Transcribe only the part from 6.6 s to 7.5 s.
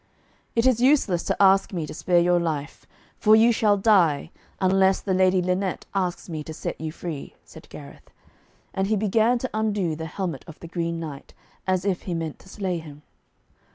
you free,'